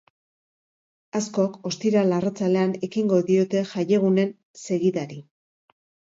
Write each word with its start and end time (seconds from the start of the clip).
Askok 1.19 1.59
ostiral 1.71 2.15
arratsaldean 2.21 2.73
ekingo 2.89 3.21
diote 3.29 3.63
jaiegunen 3.75 4.35
segidari. 4.65 5.21